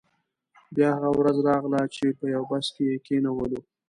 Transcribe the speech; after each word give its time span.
بیا 0.75 0.89
هغه 0.97 1.09
ورځ 1.19 1.37
راغله 1.49 1.81
چې 1.95 2.05
په 2.19 2.25
یو 2.35 2.43
بس 2.49 2.65
کې 2.75 2.83
یې 2.89 2.97
کینولو. 3.05 3.59